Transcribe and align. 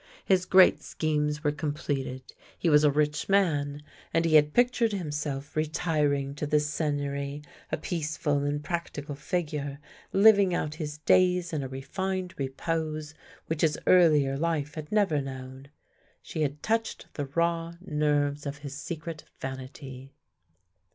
His 0.25 0.45
great 0.47 0.79
scliemes 0.79 1.43
were 1.43 1.51
completed, 1.51 2.33
he 2.57 2.71
was 2.71 2.83
a 2.83 2.89
rich 2.89 3.29
man, 3.29 3.83
and 4.11 4.25
he 4.25 4.33
had 4.33 4.51
pictured 4.51 4.93
himself 4.93 5.55
retiring 5.55 6.33
to 6.37 6.47
this 6.47 6.65
Seigneury, 6.67 7.43
a 7.71 7.77
peaceful 7.77 8.39
and 8.43 8.63
practical 8.63 9.13
figure 9.13 9.77
living 10.11 10.55
out 10.55 10.73
his 10.73 10.97
days 10.97 11.53
in 11.53 11.61
a 11.61 11.67
refined 11.67 12.33
repose 12.39 13.13
which 13.45 13.61
his 13.61 13.77
earlier 13.85 14.35
life 14.39 14.73
had 14.73 14.91
never 14.91 15.21
known. 15.21 15.67
She 16.23 16.41
had 16.41 16.63
touched 16.63 17.05
the 17.13 17.25
raw 17.27 17.73
nerves 17.79 18.47
of 18.47 18.57
his 18.57 18.75
secret 18.75 19.25
vanity. 19.39 20.15